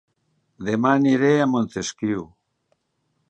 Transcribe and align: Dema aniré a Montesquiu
Dema 0.69 0.93
aniré 0.99 1.29
a 1.43 1.47
Montesquiu 1.53 2.25